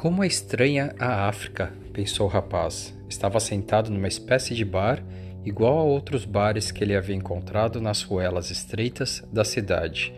[0.00, 2.98] Como é estranha a África, pensou o rapaz.
[3.06, 5.04] Estava sentado numa espécie de bar,
[5.44, 10.14] igual a outros bares que ele havia encontrado nas ruelas estreitas da cidade.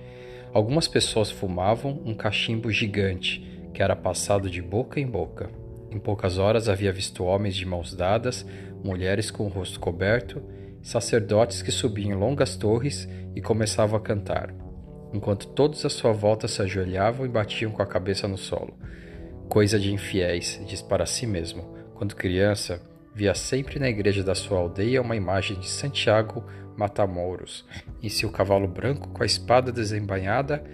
[0.55, 5.51] Algumas pessoas fumavam um cachimbo gigante, que era passado de boca em boca.
[5.91, 8.47] Em poucas horas havia visto homens de mãos dadas,
[8.85, 10.41] mulheres com o rosto coberto,
[10.81, 14.55] sacerdotes que subiam longas torres e começavam a cantar,
[15.13, 18.79] enquanto todos à sua volta se ajoelhavam e batiam com a cabeça no solo.
[19.49, 21.77] Coisa de infiéis, diz para si mesmo.
[21.95, 22.81] Quando criança,
[23.15, 26.45] via sempre na igreja da sua aldeia uma imagem de Santiago
[26.77, 27.65] Matamoros,
[28.03, 30.65] em seu cavalo branco com a espada desembainhada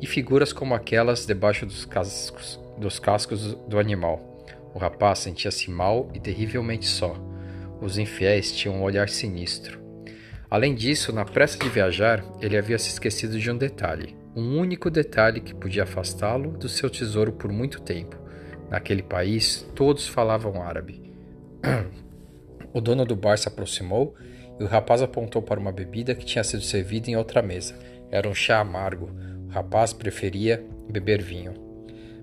[0.00, 4.46] e figuras como aquelas debaixo dos cascos, dos cascos do animal.
[4.72, 7.16] O rapaz sentia-se mal e terrivelmente só.
[7.80, 9.80] Os infiéis tinham um olhar sinistro.
[10.50, 14.90] Além disso, na pressa de viajar, ele havia se esquecido de um detalhe, um único
[14.90, 18.16] detalhe que podia afastá-lo do seu tesouro por muito tempo.
[18.70, 21.02] Naquele país, todos falavam árabe.
[22.70, 24.14] O dono do bar se aproximou
[24.60, 27.74] e o rapaz apontou para uma bebida que tinha sido servida em outra mesa.
[28.10, 29.10] Era um chá amargo.
[29.48, 31.54] O rapaz preferia beber vinho.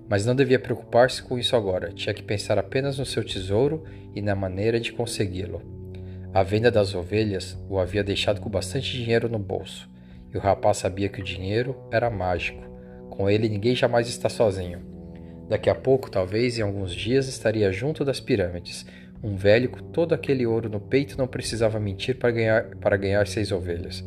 [0.08, 1.92] Mas não devia preocupar-se com isso agora.
[1.92, 3.82] Tinha que pensar apenas no seu tesouro
[4.14, 5.60] e na maneira de consegui-lo.
[6.32, 9.90] A venda das ovelhas o havia deixado com bastante dinheiro no bolso.
[10.32, 12.62] E o rapaz sabia que o dinheiro era mágico.
[13.10, 14.95] Com ele ninguém jamais está sozinho.
[15.48, 18.84] Daqui a pouco, talvez em alguns dias, estaria junto das pirâmides,
[19.22, 23.26] um velho com todo aquele ouro no peito não precisava mentir para ganhar, para ganhar
[23.26, 24.04] seis ovelhas.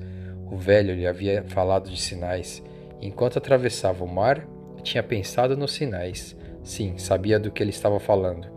[0.52, 2.64] O velho lhe havia falado de sinais.
[3.02, 4.45] enquanto atravessava o mar,
[4.84, 6.36] tinha pensado nos sinais.
[6.64, 8.48] Sim, sabia do que ele estava falando.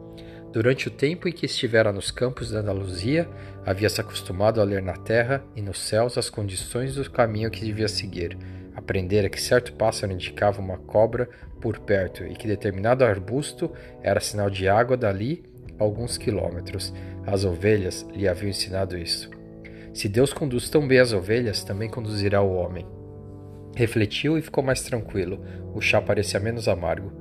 [0.53, 3.29] Durante o tempo em que estivera nos campos da Andaluzia,
[3.65, 7.65] havia se acostumado a ler na terra e nos céus as condições do caminho que
[7.65, 8.37] devia seguir.
[8.83, 13.71] Aprendera que certo pássaro indicava uma cobra por perto e que determinado arbusto
[14.03, 15.45] era sinal de água dali
[15.79, 16.93] alguns quilômetros.
[17.25, 19.31] As ovelhas lhe haviam ensinado isso.
[19.95, 22.85] Se Deus conduz tão bem as ovelhas, também conduzirá o homem.
[23.77, 25.41] Refletiu e ficou mais tranquilo.
[25.73, 27.13] O chá parecia menos amargo.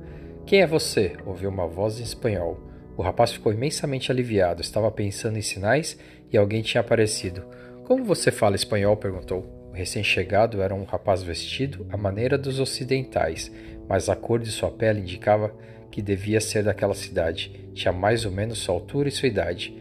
[0.44, 1.12] Quem é você?
[1.24, 2.58] ouviu uma voz em espanhol.
[2.96, 4.60] O rapaz ficou imensamente aliviado.
[4.60, 5.96] Estava pensando em sinais
[6.32, 7.44] e alguém tinha aparecido.
[7.84, 8.96] Como você fala espanhol?
[8.96, 9.61] perguntou.
[9.72, 13.50] O recém-chegado era um rapaz vestido à maneira dos ocidentais,
[13.88, 15.50] mas a cor de sua pele indicava
[15.90, 17.70] que devia ser daquela cidade.
[17.72, 19.74] Tinha mais ou menos sua altura e sua idade.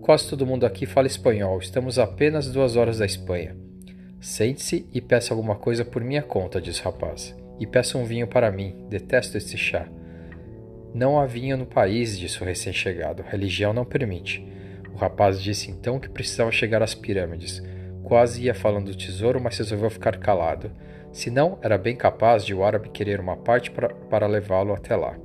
[0.00, 1.58] Quase todo mundo aqui fala espanhol.
[1.58, 3.56] Estamos a apenas duas horas da Espanha.
[4.20, 7.36] Sente-se e peça alguma coisa por minha conta, disse o rapaz.
[7.58, 8.86] E peça um vinho para mim.
[8.88, 9.88] Detesto este chá.
[10.94, 13.24] Não há vinho no país, disse o recém-chegado.
[13.28, 14.46] Religião não permite.
[14.94, 17.60] O rapaz disse então que precisava chegar às pirâmides.
[18.12, 20.70] Quase ia falando do tesouro, mas resolveu ficar calado.
[21.10, 25.16] Senão, era bem capaz de o árabe querer uma parte para, para levá-lo até lá.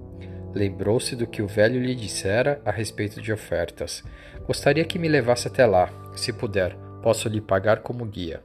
[0.55, 4.05] Lembrou-se do que o velho lhe dissera a respeito de ofertas.
[4.45, 6.77] Gostaria que me levasse até lá, se puder.
[7.03, 8.39] Posso lhe pagar como guia.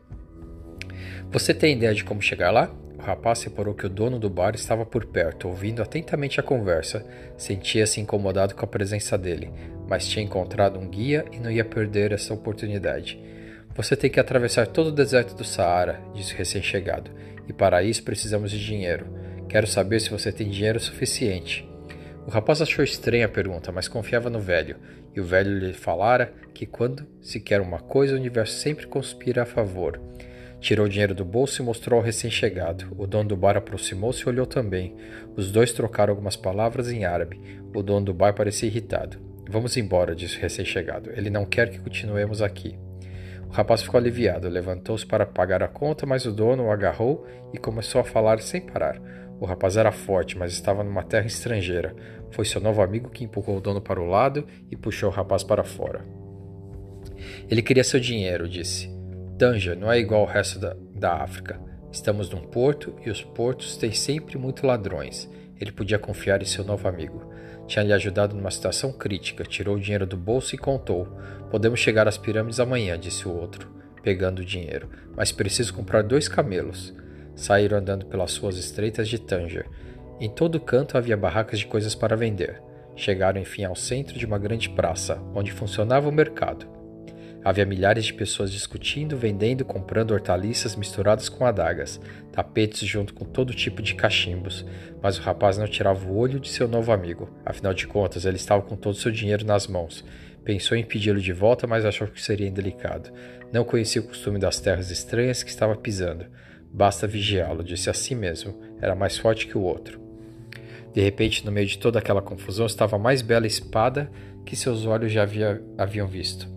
[1.31, 2.69] Você tem ideia de como chegar lá?
[2.99, 7.07] O rapaz reparou que o dono do bar estava por perto, ouvindo atentamente a conversa.
[7.37, 9.53] Sentia-se incomodado com a presença dele,
[9.87, 13.31] mas tinha encontrado um guia e não ia perder essa oportunidade.
[13.75, 17.10] Você tem que atravessar todo o deserto do Saara, disse o recém-chegado,
[17.49, 19.06] e para isso precisamos de dinheiro.
[19.49, 21.66] Quero saber se você tem dinheiro suficiente.
[22.27, 24.77] O rapaz achou estranha a pergunta, mas confiava no velho,
[25.15, 29.43] e o velho lhe falara que quando se quer uma coisa, o universo sempre conspira
[29.43, 29.99] a favor.
[30.61, 32.94] Tirou o dinheiro do bolso e mostrou ao recém-chegado.
[32.97, 34.94] O dono do bar aproximou-se e olhou também.
[35.34, 37.41] Os dois trocaram algumas palavras em árabe.
[37.75, 39.19] O dono do bar parecia irritado.
[39.50, 41.11] Vamos embora, disse o recém-chegado.
[41.16, 42.78] Ele não quer que continuemos aqui.
[43.53, 47.59] O rapaz ficou aliviado, levantou-se para pagar a conta, mas o dono o agarrou e
[47.59, 48.99] começou a falar sem parar.
[49.39, 51.95] O rapaz era forte, mas estava numa terra estrangeira.
[52.31, 55.44] Foi seu novo amigo que empurrou o dono para o lado e puxou o rapaz
[55.44, 56.03] para fora.
[57.50, 58.91] Ele queria seu dinheiro, disse.
[59.38, 61.61] Tanja não é igual ao resto da, da África.
[61.93, 65.29] Estamos num porto e os portos têm sempre muito ladrões.
[65.61, 67.31] Ele podia confiar em seu novo amigo.
[67.73, 71.09] Tinha lhe ajudado numa situação crítica, tirou o dinheiro do bolso e contou.
[71.51, 73.67] Podemos chegar às pirâmides amanhã, disse o outro,
[74.03, 74.91] pegando o dinheiro.
[75.17, 76.95] Mas preciso comprar dois camelos.
[77.35, 79.71] Saíram andando pelas ruas estreitas de Tanger.
[80.21, 82.61] Em todo canto havia barracas de coisas para vender.
[82.95, 86.81] Chegaram enfim ao centro de uma grande praça, onde funcionava o mercado.
[87.44, 92.00] Havia milhares de pessoas discutindo, vendendo, comprando hortaliças misturadas com adagas,
[92.31, 94.65] tapetes junto com todo tipo de cachimbos,
[95.03, 97.29] mas o rapaz não tirava o olho de seu novo amigo.
[97.44, 100.05] Afinal de contas, ele estava com todo o seu dinheiro nas mãos.
[100.44, 103.11] Pensou em pedi-lo de volta, mas achou que seria indelicado.
[103.53, 106.27] Não conhecia o costume das terras estranhas que estava pisando.
[106.73, 108.61] Basta vigiá-lo, disse a si mesmo.
[108.81, 110.00] Era mais forte que o outro.
[110.95, 114.11] De repente, no meio de toda aquela confusão, estava a mais bela espada
[114.45, 116.53] que seus olhos já havia, haviam visto.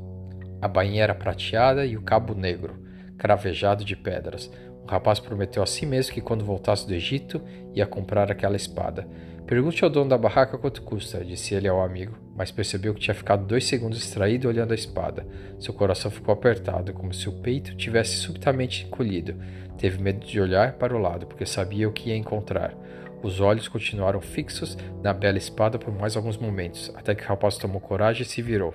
[0.65, 2.73] A bainha era prateada e o cabo negro,
[3.19, 4.51] cravejado de pedras.
[4.83, 7.39] O rapaz prometeu a si mesmo que quando voltasse do Egito
[7.75, 9.07] ia comprar aquela espada.
[9.45, 13.13] Pergunte ao dono da barraca quanto custa, disse ele ao amigo, mas percebeu que tinha
[13.13, 15.27] ficado dois segundos distraído olhando a espada.
[15.59, 19.35] Seu coração ficou apertado, como se o peito tivesse subitamente encolhido.
[19.77, 22.73] Teve medo de olhar para o lado, porque sabia o que ia encontrar.
[23.21, 27.55] Os olhos continuaram fixos na bela espada por mais alguns momentos, até que o rapaz
[27.55, 28.73] tomou coragem e se virou.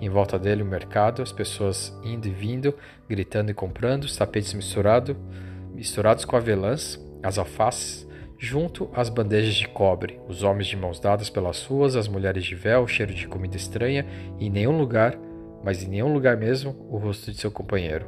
[0.00, 2.74] Em volta dele o mercado, as pessoas indo e vindo,
[3.08, 5.16] gritando e comprando, os tapetes misturado,
[5.74, 8.06] misturados com avelãs, as alfaces,
[8.38, 12.54] Junto às bandejas de cobre, os homens de mãos dadas pelas ruas, as mulheres de
[12.54, 14.04] véu, cheiro de comida estranha,
[14.38, 15.18] e em nenhum lugar,
[15.64, 18.06] mas em nenhum lugar mesmo, o rosto de seu companheiro.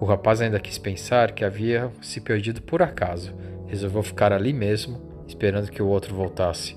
[0.00, 3.34] O rapaz ainda quis pensar que havia se perdido por acaso.
[3.66, 6.76] Resolveu ficar ali mesmo, esperando que o outro voltasse.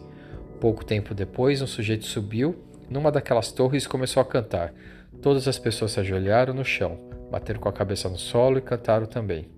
[0.59, 2.55] Pouco tempo depois, um sujeito subiu
[2.89, 4.73] numa daquelas torres começou a cantar.
[5.21, 6.99] Todas as pessoas se ajoelharam no chão,
[7.31, 9.49] bateram com a cabeça no solo e cantaram também.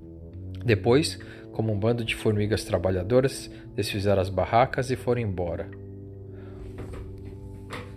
[0.64, 1.20] Depois,
[1.52, 5.70] como um bando de formigas trabalhadoras, desfizeram as barracas e foram embora.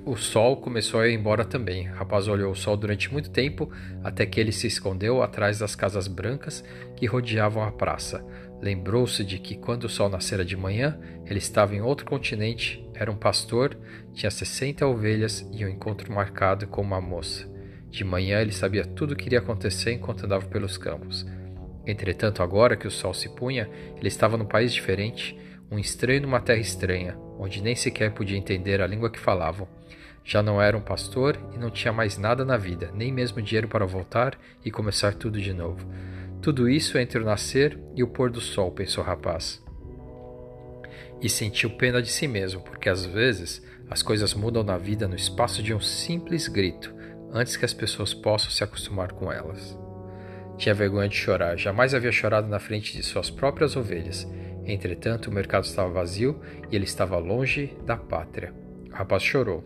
[0.04, 1.88] O sol começou a ir embora também.
[1.88, 3.70] O rapaz olhou o sol durante muito tempo
[4.02, 6.64] até que ele se escondeu atrás das casas brancas
[6.96, 8.24] que rodeavam a praça.
[8.62, 13.10] Lembrou-se de que quando o sol nascera de manhã, ele estava em outro continente, era
[13.10, 13.78] um pastor,
[14.12, 17.50] tinha 60 ovelhas e um encontro marcado com uma moça.
[17.88, 21.26] De manhã ele sabia tudo o que iria acontecer enquanto andava pelos campos.
[21.86, 25.34] Entretanto, agora que o sol se punha, ele estava num país diferente,
[25.70, 29.66] um estranho numa terra estranha, onde nem sequer podia entender a língua que falavam.
[30.22, 33.66] Já não era um pastor e não tinha mais nada na vida, nem mesmo dinheiro
[33.66, 35.90] para voltar e começar tudo de novo.
[36.42, 39.64] Tudo isso entre o nascer e o pôr do sol, pensou o rapaz.
[41.20, 45.16] E sentiu pena de si mesmo, porque às vezes as coisas mudam na vida no
[45.16, 46.94] espaço de um simples grito,
[47.32, 49.78] antes que as pessoas possam se acostumar com elas.
[50.56, 54.28] Tinha vergonha de chorar, jamais havia chorado na frente de suas próprias ovelhas.
[54.64, 56.40] Entretanto, o mercado estava vazio
[56.70, 58.52] e ele estava longe da pátria.
[58.90, 59.64] O rapaz chorou.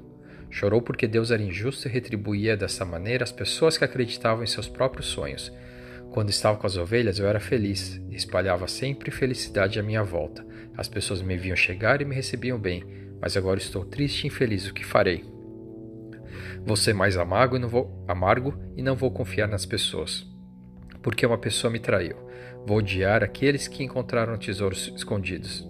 [0.51, 4.69] Chorou porque Deus era injusto e retribuía dessa maneira as pessoas que acreditavam em seus
[4.69, 5.53] próprios sonhos.
[6.15, 10.47] Quando estava com as ovelhas, eu era feliz espalhava sempre felicidade à minha volta.
[10.77, 12.85] As pessoas me viam chegar e me recebiam bem,
[13.21, 14.69] mas agora estou triste e infeliz.
[14.69, 15.25] O que farei?
[16.65, 20.33] Vou ser mais amargo e não vou, amargo e não vou confiar nas pessoas
[21.03, 22.17] porque uma pessoa me traiu.
[22.65, 25.69] Vou odiar aqueles que encontraram tesouros escondidos,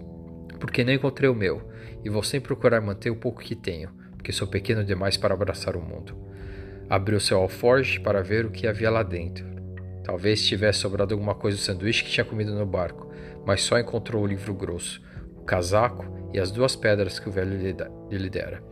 [0.59, 1.67] porque não encontrei o meu,
[2.03, 5.75] e vou sempre procurar manter o pouco que tenho, porque sou pequeno demais para abraçar
[5.75, 6.15] o mundo.
[6.87, 9.54] Abriu seu alforge para ver o que havia lá dentro.
[10.05, 13.11] Talvez tivesse sobrado alguma coisa do sanduíche que tinha comido no barco,
[13.45, 15.01] mas só encontrou o livro grosso,
[15.35, 17.57] o casaco e as duas pedras que o velho
[18.09, 18.63] lhe dera.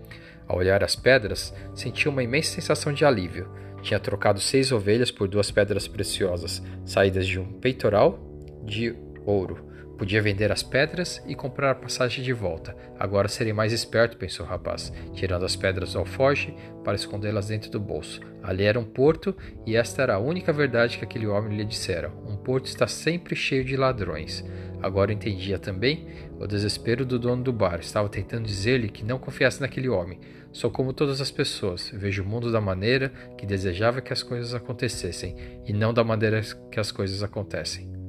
[0.47, 3.50] Ao olhar as pedras, sentiu uma imensa sensação de alívio
[3.83, 8.18] tinha trocado seis ovelhas por duas pedras preciosas, saídas de um peitoral
[8.63, 8.95] de
[9.25, 9.73] ouro.
[10.03, 12.75] Podia vender as pedras e comprar a passagem de volta.
[13.00, 17.72] Agora serei mais esperto, pensou o rapaz, tirando as pedras do alforge para escondê-las dentro
[17.72, 18.19] do bolso.
[18.43, 19.33] Ali era um porto
[19.65, 22.12] e esta era a única verdade que aquele homem lhe dissera.
[22.27, 24.43] Um porto está sempre cheio de ladrões.
[24.81, 26.05] Agora entendia também
[26.38, 27.79] o desespero do dono do bar.
[27.79, 30.19] Estava tentando dizer-lhe que não confiasse naquele homem.
[30.51, 31.89] Sou como todas as pessoas.
[31.93, 33.07] Vejo o mundo da maneira
[33.38, 35.33] que desejava que as coisas acontecessem
[35.65, 38.02] e não da maneira que as coisas acontecem.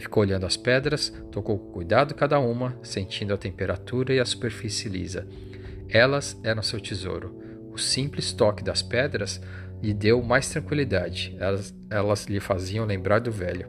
[0.00, 4.88] Ficou olhando as pedras, tocou com cuidado cada uma, sentindo a temperatura e a superfície
[4.88, 5.26] lisa.
[5.90, 7.38] Elas eram seu tesouro.
[7.70, 9.42] O simples toque das pedras
[9.82, 11.36] lhe deu mais tranquilidade.
[11.38, 13.68] Elas, elas lhe faziam lembrar do velho.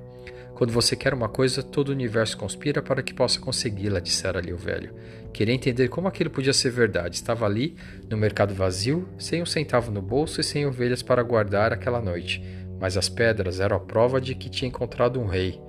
[0.55, 4.53] Quando você quer uma coisa, todo o universo conspira para que possa consegui-la, dissera ali
[4.53, 4.93] o velho.
[5.33, 7.15] Queria entender como aquilo podia ser verdade.
[7.15, 7.75] Estava ali,
[8.09, 12.41] no mercado vazio, sem um centavo no bolso e sem ovelhas para guardar aquela noite.
[12.79, 15.59] Mas as pedras eram a prova de que tinha encontrado um rei.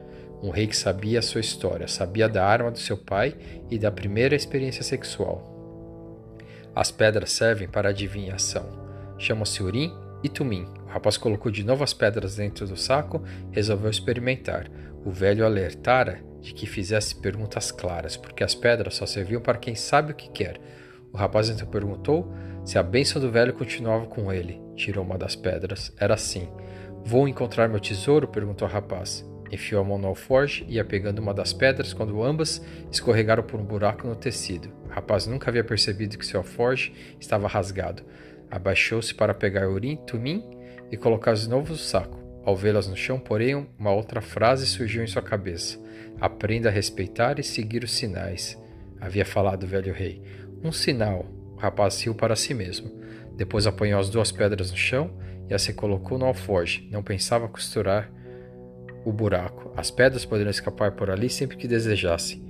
[0.42, 3.37] Um rei que sabia a sua história, sabia da arma do seu pai
[3.70, 5.52] e da primeira experiência sexual.
[6.75, 8.66] As pedras servem para adivinhação.
[9.18, 10.66] Chamam-se Urim e Tumim.
[10.84, 14.68] O rapaz colocou de novo as pedras dentro do saco resolveu experimentar.
[15.04, 19.76] O velho alertara de que fizesse perguntas claras, porque as pedras só serviam para quem
[19.76, 20.61] sabe o que quer.
[21.12, 22.32] O rapaz então perguntou
[22.64, 24.61] se a bênção do velho continuava com ele.
[24.75, 25.92] Tirou uma das pedras.
[25.99, 26.49] Era assim.
[27.04, 28.26] Vou encontrar meu tesouro?
[28.26, 29.25] perguntou o rapaz.
[29.52, 33.61] Enfiou a mão no alforge e ia pegando uma das pedras quando ambas escorregaram por
[33.61, 34.73] um buraco no tecido.
[34.87, 38.02] O rapaz nunca havia percebido que seu alforge estava rasgado.
[38.50, 40.42] Abaixou-se para pegar urim, tumim
[40.90, 42.18] e colocar de novo no saco.
[42.42, 45.78] Ao vê-las no chão, porém, uma outra frase surgiu em sua cabeça:
[46.18, 48.59] Aprenda a respeitar e seguir os sinais.
[48.99, 50.23] havia falado o velho rei.
[50.64, 51.26] Um sinal.
[51.54, 52.90] O rapaz riu para si mesmo.
[53.37, 55.11] Depois apanhou as duas pedras no chão
[55.49, 56.88] e as recolocou no alforge.
[56.90, 58.11] Não pensava costurar
[59.04, 59.73] o buraco.
[59.76, 62.42] As pedras poderiam escapar por ali sempre que desejasse.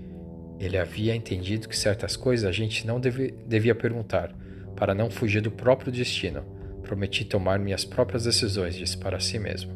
[0.58, 4.34] Ele havia entendido que certas coisas a gente não deve, devia perguntar,
[4.76, 6.44] para não fugir do próprio destino.
[6.82, 9.72] Prometi tomar minhas próprias decisões, disse para si mesmo.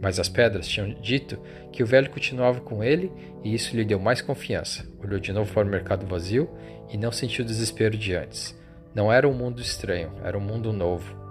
[0.00, 1.38] Mas as pedras tinham dito
[1.72, 3.10] que o velho continuava com ele
[3.42, 4.86] e isso lhe deu mais confiança.
[5.02, 6.50] Olhou de novo para o mercado vazio
[6.90, 8.54] e não sentiu o desespero de antes.
[8.94, 11.23] Não era um mundo estranho, era um mundo novo.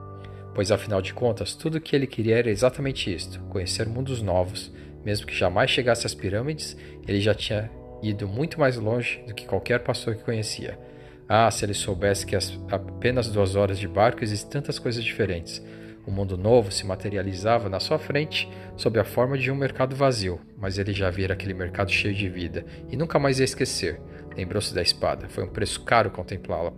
[0.54, 4.72] Pois afinal de contas, tudo o que ele queria era exatamente isto: conhecer mundos novos.
[5.04, 7.70] Mesmo que jamais chegasse às pirâmides, ele já tinha
[8.02, 10.80] ido muito mais longe do que qualquer pastor que conhecia.
[11.28, 12.38] Ah, se ele soubesse que
[12.70, 15.62] apenas duas horas de barco existem tantas coisas diferentes.
[16.06, 20.40] O mundo novo se materializava na sua frente sob a forma de um mercado vazio,
[20.58, 24.02] mas ele já vira aquele mercado cheio de vida e nunca mais ia esquecer.
[24.36, 25.30] Lembrou-se da espada.
[25.30, 26.72] Foi um preço caro contemplá-la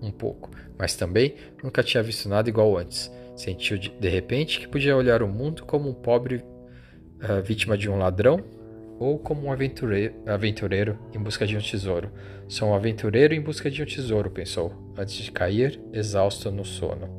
[0.00, 3.10] um pouco, mas também nunca tinha visto nada igual antes.
[3.36, 7.96] Sentiu de, repente que podia olhar o mundo como um pobre uh, vítima de um
[7.96, 8.44] ladrão
[8.98, 12.10] ou como um aventureiro, aventureiro em busca de um tesouro.
[12.48, 17.17] Sou um aventureiro em busca de um tesouro, pensou, antes de cair exausto no sono.